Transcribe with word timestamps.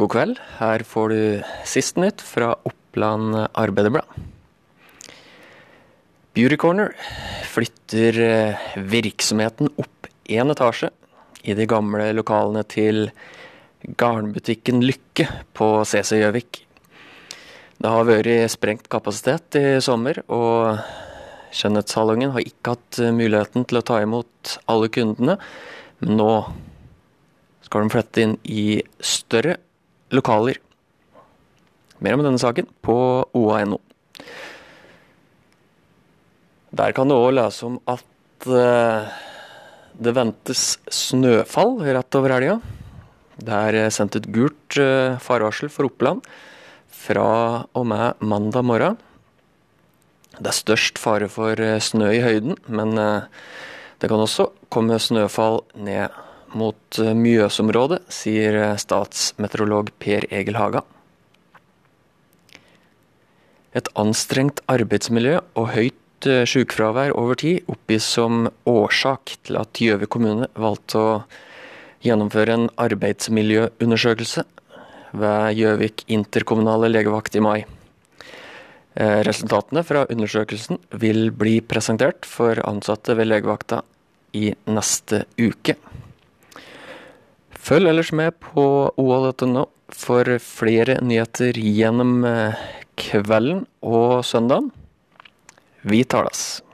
God 0.00 0.08
kveld. 0.14 0.38
Her 0.56 0.80
får 0.88 1.10
du 1.12 1.22
siste 1.68 2.00
nytt 2.00 2.22
fra 2.24 2.54
Oppland 2.64 3.34
Arbeiderblad. 3.52 4.06
Beauty 6.32 6.56
Corner 6.56 6.94
flytter 7.44 8.20
eh, 8.24 8.62
virksomheten 8.80 9.68
opp 9.76 10.08
én 10.24 10.54
etasje 10.54 10.88
i 11.44 11.52
de 11.58 11.68
gamle 11.68 12.08
lokalene 12.16 12.64
til 12.64 13.10
garnbutikken 14.00 14.80
Lykke 14.80 15.28
på 15.52 15.70
CC 15.84 16.22
Gjøvik. 16.22 16.64
Det 17.76 17.92
har 17.92 18.08
vært 18.08 18.56
sprengt 18.56 18.88
kapasitet 18.88 19.60
i 19.60 19.66
sommer, 19.84 20.24
og 20.32 20.80
Skjønnhetssalongen 21.52 22.32
har 22.38 22.46
ikke 22.46 22.78
hatt 22.78 23.04
muligheten 23.12 23.68
til 23.68 23.82
å 23.82 23.84
ta 23.84 24.00
imot 24.00 24.60
alle 24.64 24.88
kundene. 24.88 25.36
Men 26.00 26.16
nå 26.16 26.34
skal 27.68 27.84
de 27.84 27.98
flytte 27.98 28.24
inn 28.24 28.38
i 28.48 28.70
større 29.04 29.60
lokaler. 30.14 30.58
Mer 32.00 32.16
om 32.16 32.24
denne 32.24 32.40
saken 32.40 32.68
på 32.84 32.96
oa.no. 33.36 33.80
Der 36.70 36.94
kan 36.96 37.10
du 37.10 37.16
òg 37.16 37.34
lese 37.34 37.66
om 37.66 37.80
at 37.90 38.46
uh, 38.46 39.10
det 40.00 40.14
ventes 40.16 40.78
snøfall 40.86 41.80
rett 41.82 42.18
over 42.18 42.36
helga. 42.36 42.60
Det 43.40 43.56
er 43.56 43.92
sendt 43.92 44.16
ut 44.18 44.28
gult 44.32 44.76
farevarsel 44.76 45.20
farvarsel 45.24 45.72
for 45.72 45.88
Oppland 45.88 46.26
fra 46.92 47.64
og 47.74 47.86
med 47.88 48.20
mandag 48.20 48.66
morgen. 48.68 48.98
Det 50.36 50.52
er 50.52 50.56
størst 50.56 51.00
fare 51.00 51.28
for 51.32 51.56
snø 51.56 52.10
i 52.12 52.22
høyden, 52.22 52.58
men 52.68 52.92
det 52.96 54.08
kan 54.08 54.20
også 54.20 54.50
komme 54.72 55.00
snøfall 55.00 55.62
ned 55.76 56.12
mot 56.56 56.98
Mjøsområdet, 56.98 58.02
sier 58.12 58.76
statsmeteorolog 58.80 59.92
Per 60.02 60.26
Egil 60.30 60.58
Haga. 60.58 60.84
Et 63.76 63.86
anstrengt 63.94 64.64
arbeidsmiljø 64.70 65.38
og 65.54 65.74
høyt 65.76 66.00
Eh, 66.20 66.44
sykefravær 66.44 67.14
over 67.16 67.38
tid 67.40 67.64
oppgis 67.70 68.04
som 68.04 68.50
årsak 68.68 69.38
til 69.46 69.56
at 69.56 69.78
Gjøvik 69.80 70.10
kommune 70.12 70.50
valgte 70.52 71.00
å 71.00 71.12
gjennomføre 72.04 72.56
en 72.58 72.66
arbeidsmiljøundersøkelse 72.76 74.44
ved 75.16 75.56
Gjøvik 75.56 76.04
interkommunale 76.12 76.90
legevakt 76.92 77.38
i 77.40 77.44
mai. 77.44 77.64
Eh, 79.00 79.22
resultatene 79.24 79.80
fra 79.86 80.04
undersøkelsen 80.12 80.82
vil 81.00 81.30
bli 81.32 81.62
presentert 81.64 82.28
for 82.28 82.60
ansatte 82.68 83.16
ved 83.16 83.30
legevakta 83.30 83.80
i 84.36 84.52
neste 84.68 85.24
uke. 85.40 85.78
Følg 87.70 87.86
ellers 87.86 88.08
med 88.10 88.34
på 88.42 88.62
oa.no 88.98 89.60
for 89.94 90.26
flere 90.42 90.96
nyheter 91.06 91.54
gjennom 91.54 92.24
eh, 92.26 92.56
kvelden 92.98 93.60
og 93.86 94.24
søndagen. 94.26 94.72
Vi 95.86 96.00
talas. 96.02 96.64